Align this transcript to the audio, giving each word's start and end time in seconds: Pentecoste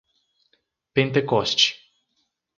Pentecoste 0.95 1.77